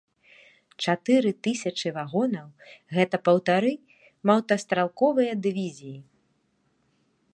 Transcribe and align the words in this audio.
Чатыры 0.85 1.31
тысячы 1.47 1.89
вагонаў 1.97 2.47
гэта 2.99 3.15
паўтары 3.29 3.73
мотастралковыя 4.31 5.31
дывізіі. 5.45 5.97